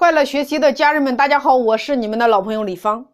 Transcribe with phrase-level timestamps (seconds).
[0.00, 3.04] 快乐学习的家人们，大家好，我是你们的老朋友李芳。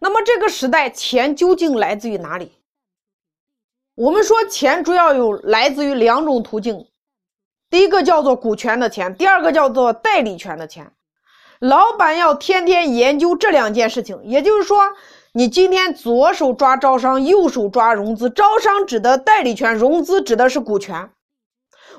[0.00, 2.50] 那么这个时代，钱究竟来自于哪里？
[3.94, 6.84] 我们说钱主要有来自于两种途径，
[7.70, 10.90] 第一个叫做股权的钱，第二个叫做代理权的钱。
[11.60, 14.80] 老板要天天研究这两件事情，也就是说，
[15.32, 18.28] 你今天左手抓招商，右手抓融资。
[18.30, 21.08] 招商指的代理权，融资指的是股权。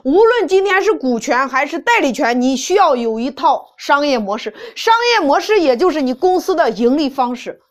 [0.04, 4.54] 无论今天是股权还是代理权，你需要有一套商业模式。
[4.76, 7.62] 商业模式也就是你公司的盈利方式。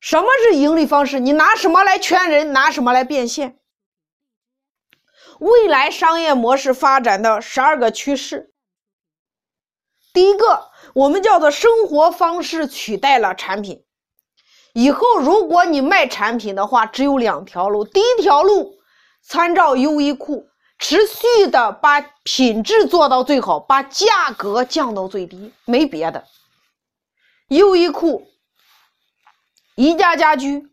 [0.00, 1.20] 什么是盈利方式？
[1.20, 2.52] 你拿什么来圈人？
[2.52, 3.58] 拿什么来变现？
[5.40, 8.52] 未来商业模式发展的十二个趋势。
[10.12, 13.84] 第一个，我们叫做生活方式取代了产品。
[14.72, 17.84] 以后如果你卖产品的话，只有两条路。
[17.84, 18.78] 第一条路，
[19.22, 20.46] 参照优衣库。
[20.78, 26.24] 持续的把品质做到最好，把价格降到最低，没别的。
[27.48, 28.26] 优衣库、
[29.76, 30.68] 宜家家居，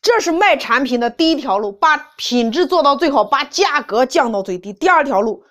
[0.00, 4.72] 这是卖产品的第一条路，把品质做到最好，把价格降到最低。
[4.72, 5.44] 第二条路，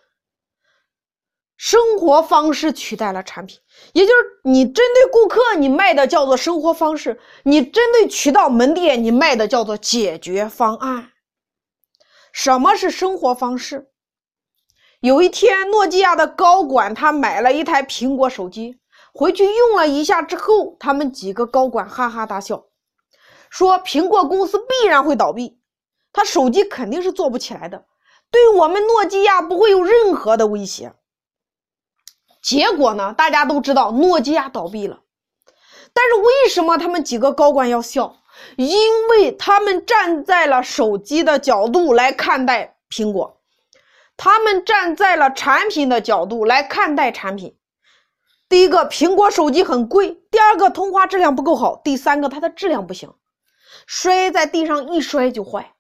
[1.58, 3.60] 生活方式取代了产品，
[3.94, 11.13] 也就是你针对顾客，你卖的叫做生活方式；你针对渠道门店，你卖的叫做解决方案。
[12.34, 13.92] 什么是生活方式？
[15.00, 18.80] 有一天，诺基亚的高管他买了一台苹果手机，
[19.14, 22.66] 回去用了一下之后，他们几个高管哈哈大笑，
[23.52, 25.60] 说苹果公司必然会倒闭，
[26.12, 27.86] 他手机肯定是做不起来的，
[28.32, 30.94] 对我们诺基亚不会有任何的威胁。
[32.42, 35.02] 结果呢，大家都知道诺基亚倒闭了，
[35.94, 38.18] 但是为什么他们几个高管要笑？
[38.56, 43.42] 因为他们站在了手机的角度来看待苹果，
[44.18, 47.56] 他们站在了产品的角度来看待产品。
[48.50, 53.14] 第一个，苹果手机很贵；第二个，通话质量不够好；第三个，它的质量不行，
[53.88, 55.74] 摔在地上一摔就坏。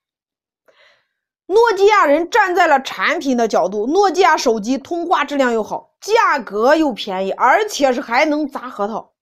[1.45, 9.12] 诺基亚人站在了产品的角度，诺基亚手机通话质量又好，价格又便宜，而且是还能砸核桃。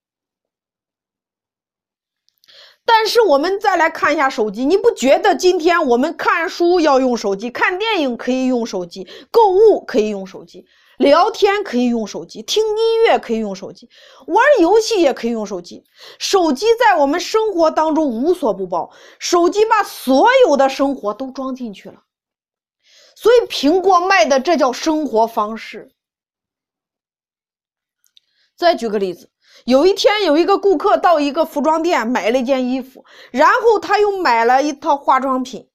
[2.84, 10.66] 但是我们再来看一下手机，你不觉得今天我们看书要用手机，看电影可以用手机，购物可以用手机，
[10.98, 13.88] 聊天可以用手机，听音乐可以用手机，
[14.28, 15.84] 玩游戏也可以用手机。
[16.20, 22.04] 手机在我们生活当中无所不包，手机把所有的生活都装进去了。
[23.16, 25.92] 所以苹果卖的这叫生活方式。
[28.58, 29.31] 再举个例子。
[29.66, 35.70] 有一天，有一个顾客到一个服装店买了一件衣服，然后他又买了一套化妆品，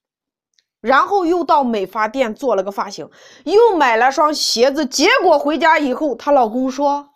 [0.81, 3.09] 然后又到美发店做了个发型，
[3.44, 4.84] 又买了双鞋子。
[4.87, 7.10] 结果回家以后，她老公说：“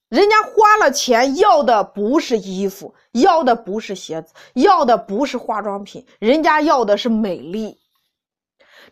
[0.09, 7.80] 人家花了钱要的不是衣服，要的不是鞋子，要的不是化妆品，人家要的是美丽。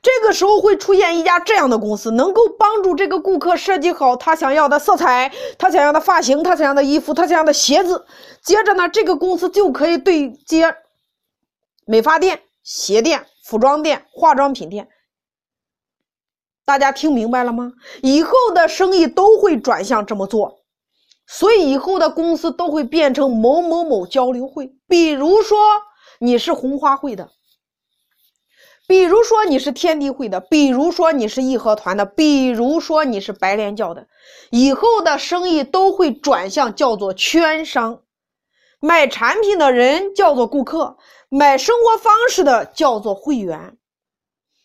[0.01, 8.07] 这个时候会出现一家这样的公司，能够帮助这个顾客设计好他想要的色彩、他想要的发型、他想要的衣服、他想要的鞋子。
[8.43, 10.77] 接着呢，这个公司就可以对接
[11.85, 14.89] 美发店、鞋店、服装店、化妆品店。
[16.65, 17.73] 大家听明白了吗？
[18.03, 20.61] 以后的生意都会转向这么做，
[21.27, 24.71] 所以以后的公司都会变成某某某交流会。
[24.87, 25.59] 比如说
[26.21, 27.31] 你是红花会的。
[28.89, 34.09] 比如说你是天地会的，比如说你是义和团的，比如说你是白莲教的，
[34.51, 38.01] 以后的生意都会转向叫做圈商，
[38.81, 40.97] 买产品的人叫做顾客，
[41.29, 43.77] 买生活方式的叫做会员。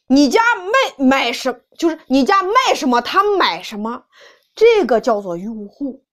[0.08, 4.04] 你家卖买什就是你家卖什么他买什么，
[4.56, 6.06] 这个叫做用户。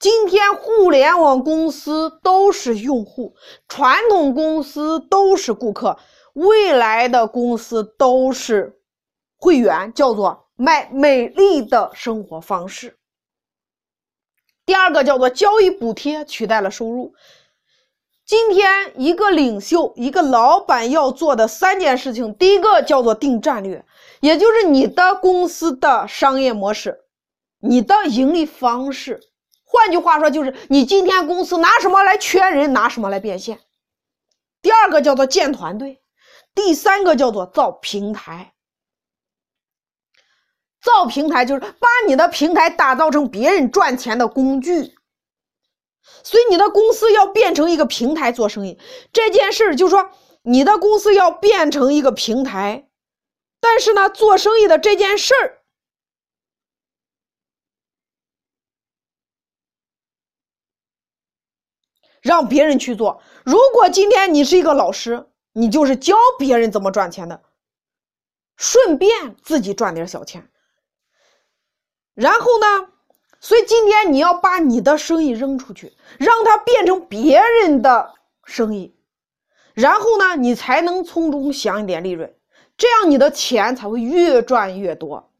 [0.00, 3.36] 今天互联网公司都是用户，
[3.68, 5.96] 传统公司都是顾客。
[6.40, 8.80] 未来的公司都是
[9.36, 12.98] 会员，叫做卖美丽的生活方式。
[14.64, 17.14] 第二个叫做交易补贴取代了收入。
[18.24, 23.84] 今天一个领袖、一个老板要做的三件事情，第一个叫做定战略，
[24.20, 27.00] 也就是你的公司的商业模式、
[27.58, 29.20] 你的盈利方式。
[29.64, 33.58] 换句话说，就是你今天公司拿什么来圈人，拿什么来变现。
[34.62, 35.99] 第二个叫做建团队。
[36.54, 38.54] 第三个叫做造平台，
[40.80, 44.94] 造平台就是把你的平台打造成别人赚钱的工具，
[46.22, 48.78] 所以你的公司要变成一个平台做生意。
[49.12, 50.10] 这件事就是说，
[50.42, 52.88] 你的公司要变成一个平台，
[53.60, 55.62] 但是呢，做生意的这件事儿，
[62.20, 63.22] 让别人去做。
[63.44, 65.26] 如果今天你是一个老师，
[65.60, 67.42] 你就是教别人怎么赚钱的，
[68.56, 70.48] 顺便自己赚点小钱。
[72.14, 72.88] 然后呢，
[73.40, 78.14] 所以今天你要把你的生意扔出去，让它变成别人的
[78.44, 78.94] 生意，
[79.74, 82.34] 然后呢，你才能从中享一点利润。
[82.78, 85.30] 这样你的钱才会越赚越多。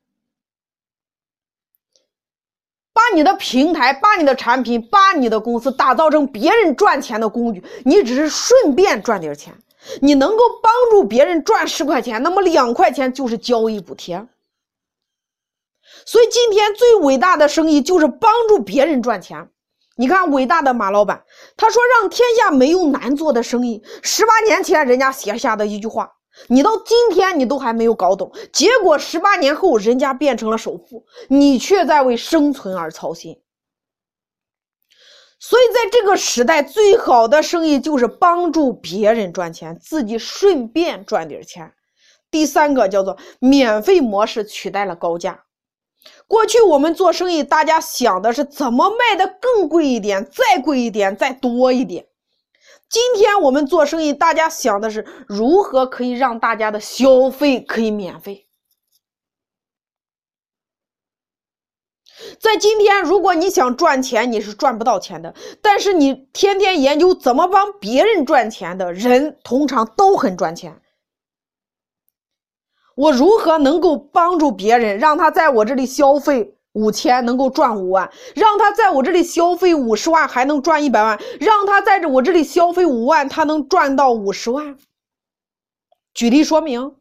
[2.92, 9.54] 把你的平台、把你的产品、把你的公司打造成别人赚钱的工具，你只是顺便赚点钱。
[10.00, 14.26] 你能够帮助别人赚十块钱，那么两块钱就是交易补贴。
[16.06, 19.48] 所以今天最伟大的生意就是帮助别人赚钱。
[19.96, 21.22] 你看，伟大的马老板，
[21.56, 26.10] 他说：“让天下没有难做的生意。”十八年前人家写下的一句话。
[26.46, 33.36] 你到今天你都还没有搞懂，结果十八年后人家变成了首富，你却在为生存而操心。
[35.42, 41.72] 所以在这个时代，最好的生意就是帮助别人赚钱，自己顺便赚点钱。
[42.30, 45.44] 第三个叫做免费模式取代了高价。
[46.26, 52.06] 过去我们做生意，大家想的是怎么卖的更贵一点，再贵一点，再多一点。
[52.90, 58.46] 今天我们做生意，大家想的是如何可以让大家的消费可以免费。
[62.40, 65.34] 在今天，如果你想赚钱，你是赚不到钱的。
[65.60, 70.80] 但是你天天研究怎么帮别人赚钱的人，通常都很赚钱。
[72.96, 76.56] 我如何能够帮助别人，让他在我这里消费？
[76.72, 84.78] 五千能够赚五万，让他在我这里消费五十万还能赚一百万，让他在这我这里消费五万，他能赚到五十万。
[86.14, 86.94] 举例说明，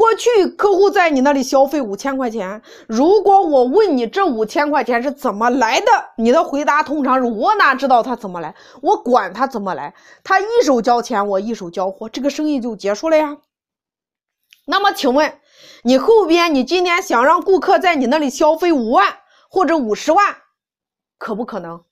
[0.00, 5.86] 过去客户在你那里消费五千块钱，如果我问你这五千块钱是怎么来的，
[6.16, 9.94] 你的回答通常是我哪知道他怎么来，我管他怎么来，
[10.24, 13.36] 他一手交钱，我一手交货，这个生意就结束了呀。
[14.64, 15.38] 那么请问？
[15.82, 19.18] 你后边，你今天想让顾客在你那里消费五万
[19.50, 20.34] 或者五十万，
[21.18, 21.84] 可不可能？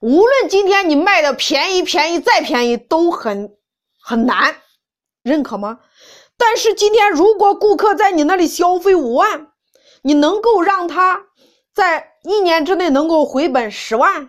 [0.00, 3.56] 无论今天你卖的便宜便宜再便宜，都很
[4.00, 4.54] 很难，
[5.24, 5.80] 认可吗？
[6.38, 9.48] 但是今天如果顾客在你那里消费五万，
[10.02, 11.26] 你能够让他
[11.74, 14.28] 在一年之内能够回本十万；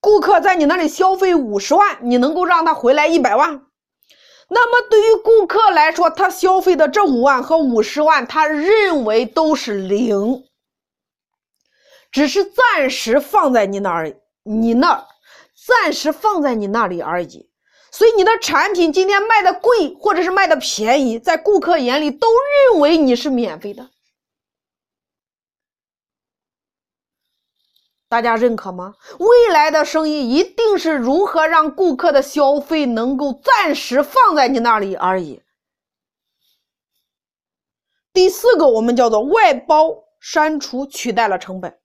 [0.00, 3.66] 顾客在你那里消费五十万，你能够让他回来一百万。
[4.48, 10.44] 那么对于顾客来说，他消费的这五万和五十万，他认为都是零，
[12.12, 15.06] 只是暂时放在你那儿，你那儿
[15.66, 17.49] 暂时放在你那里而已。
[18.00, 22.28] 所以你的产品今天卖的贵，或者是卖的便宜，在顾客眼里都
[22.72, 23.90] 认为你是免费的。
[28.08, 28.94] 大家认可吗？
[29.18, 35.42] 未来的生意一定是如何让顾客的消费能够暂时放在你那里而已。
[38.14, 41.78] 第四个，我们叫做外包删除取代了成本。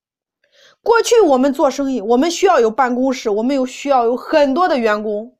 [0.82, 5.35] 过去我们做生意，我们需要有办公室，我们有需要有很多的员工。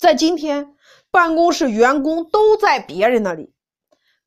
[0.00, 0.76] 在今天，
[1.10, 3.52] 办公室员工都在别人那里。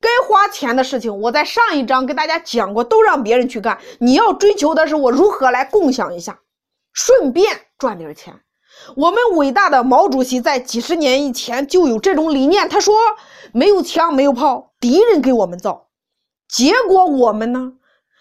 [0.00, 3.80] 该花钱的事情，我在上一章给大家讲过，都让别人去干。
[3.98, 6.38] 你要追求的是我如何来共享一下，
[6.92, 8.38] 顺便赚点钱。
[8.94, 12.94] 我们伟大的毛主席在几十年以前就有这种理念，他说
[13.52, 15.88] ：“没有枪，没有炮，敌人给我们造。”
[16.48, 17.72] 结果我们呢，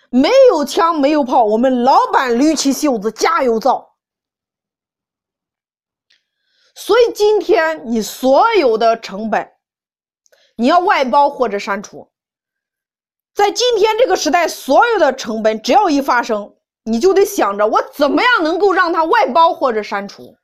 [0.09, 3.92] 没有枪，没有炮，我们老板捋起袖子加油造。
[6.75, 9.49] 所以今天你所有的成本。
[10.55, 12.11] 你要外包或者删除，
[13.33, 16.53] 在今天这个时代，所有的成本只要一发生，
[16.83, 20.35] 你就得想着我怎么样能够让它外包或者删除。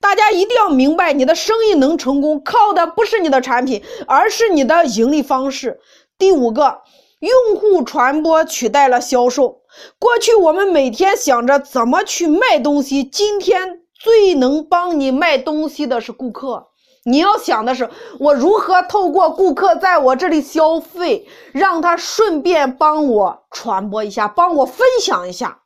[0.00, 5.80] 大家一定要明白，你的生意能成功，靠的不是你的产品，而是你的盈利方式。
[6.18, 6.82] 第五个，
[7.20, 9.62] 用户传播取代了销售。
[9.98, 16.68] 过去我们每天想着怎么去卖东西，今天最能帮你卖东西的是顾客。
[17.04, 17.88] 你要想的是，
[18.18, 25.62] 我如何透过顾客在我这里消费，让他顺便帮我传播一下，帮我分享一下。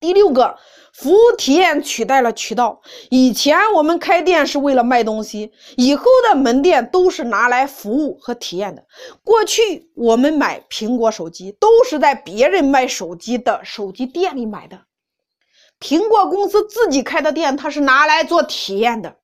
[0.00, 0.56] 第六个，
[0.92, 2.82] 服务体验取代了渠道。
[3.10, 8.84] 以前我们开店是为了卖东西，以后的门店都是拿来服务和体验的。
[9.24, 14.78] 过去我们买苹果手机都是在别人卖手机的手机店里买的，
[15.80, 19.16] 苹果公司自己开的店，它是拿来做体验的。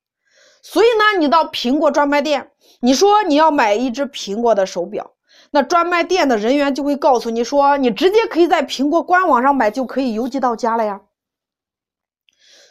[0.63, 5.13] 所以呢，你到苹果专卖店，你说你要买一只苹果的手表，
[5.51, 11.01] 那专卖店的人员就会告诉你说，你直接可以在苹果官网上买，就可以邮寄到家了呀。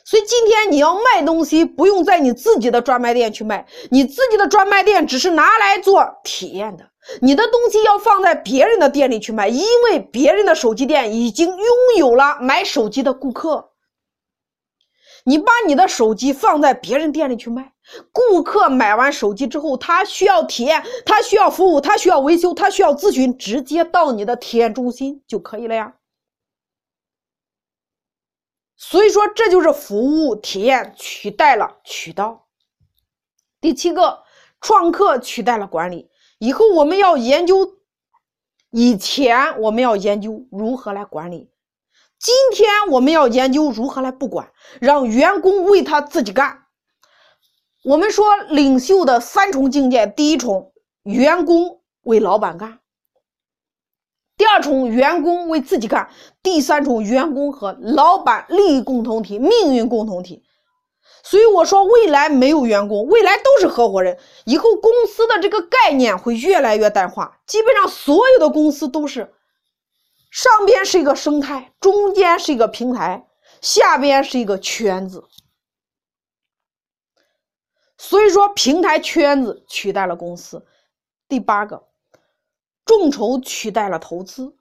[0.06, 6.86] 所以今天你要卖东西，不用在你自己的专卖店去卖，你自己的专卖店只是拿来做体验的。
[7.22, 13.73] 你的东西要放在别人的店里去卖，因为别人的手机店已经拥有了买手机的顾客。
[15.24, 17.74] 你把你的手机放在别人店里去卖，
[18.12, 25.96] 顾客买完手机之后，他需要体验，他需要服务，他需要维修，他需要咨询，直接到你的体验中心就可以了呀。
[28.76, 32.48] 所以说，这就是服务体验取代了渠道。
[33.62, 34.24] 第七个，
[34.60, 36.12] 创客取代了管理。
[36.38, 37.78] 以后我们要研究，
[38.72, 41.50] 以前我们要研究如何来管理，
[42.24, 46.60] 今天我们要研究如何来不管，让员工为他自己干。
[47.84, 50.72] 我们说领袖的三重境界：第一重，
[51.04, 52.78] 员工为老板干；
[54.38, 56.08] 第二重，员工为自己干；
[56.42, 60.44] 第三重，员工和老板利益共同体、命运共同体。
[61.24, 64.18] 所以我说，未来没有员工，未来都是合伙人。
[64.46, 69.34] 以后公司的这个概念会越来越淡化，基本上所有的公司都是
[70.34, 73.28] 上边是一个生态，中间是一个平台，
[73.62, 75.24] 下边是一个圈子。
[78.00, 80.66] 所以说，平台圈子取代了公司。
[81.28, 81.84] 第八个，
[82.84, 84.56] 众筹取代了投资。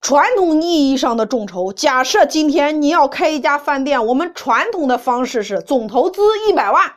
[0.00, 6.96] 传统意义上的众筹，假设今天你要开一家饭店，我们传统的方式是总投资一百万，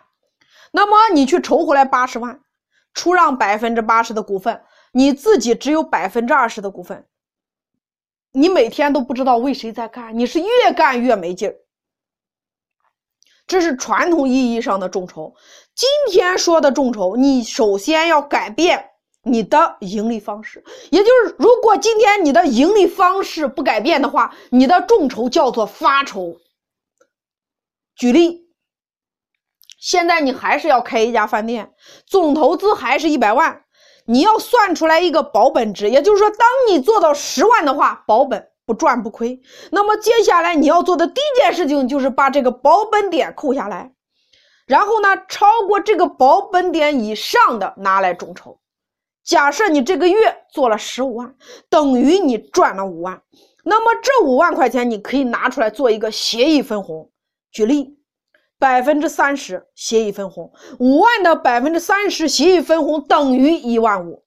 [0.71, 2.39] 那么你去筹回来八十万，
[2.93, 4.63] 出让百分之八十的股份，
[4.93, 7.05] 你自己只有百分之二十的股份，
[8.35, 11.55] 你每天都不知道为谁在干，你是越干越没劲儿。
[13.47, 15.33] 这是传统意义上的众筹。
[15.73, 18.91] 今天说的众筹，你首先要改变。
[19.27, 26.37] 你的盈利方式，也就是如果今天你的盈利方式不改变的话，你的众筹叫做发筹。
[27.95, 28.47] 举例，
[29.79, 31.73] 现在你还是要开一家饭店，
[32.05, 33.64] 总投资还是一百万，
[34.05, 39.41] 你要算出来一个保本值，也就是说，当你做到十万的话，保本不赚不亏。
[39.71, 43.91] 那么接下来你要做的第一件事情就是把这个保本点扣下来，
[44.67, 48.59] 然后呢，超过这个保本点以上的拿来众筹。
[49.23, 51.35] 假设你这个月做了十五万，
[51.67, 53.23] 等于你赚了五万，
[53.63, 57.09] 那么这五万块钱你可以拿出来做一个协议分红。
[57.51, 57.97] 举例，
[58.57, 64.23] 百分之三十协议分红，五万的百分之三十协议分红等于一万五。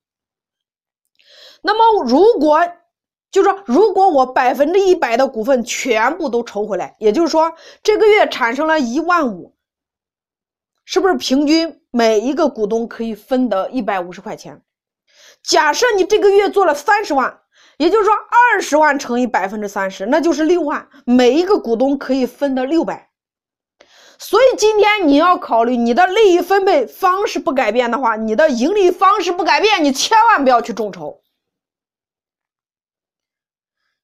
[1.62, 2.61] 那么如果
[3.30, 9.54] 就说，如果我百分之一百的股份全部都筹回来，也就是说这个月产生了一万五，
[10.85, 14.62] 是不是平均每一个股东可以分得一百五十块钱？
[15.42, 17.40] 假设你这个月做了三十万，
[17.76, 23.08] 也就是说二十万乘以百分之三十，那就是六万，每一个股东可以分得六百。
[24.19, 31.23] 所以今天你要考虑你的利益分配方式不改变的话，你的盈利方式不改变，你千万不要去众筹。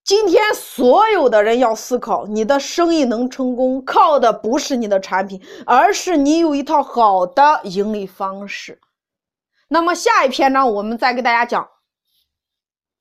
[0.04, 8.80] 今天所有的人要思考，你的生意能成功，靠的不是你的产品，而是你有一套好的盈利方式。
[9.66, 11.68] 那么下一篇呢，我们再给大家讲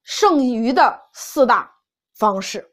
[0.01, 1.75] 剩余的四大
[2.15, 2.72] 方式。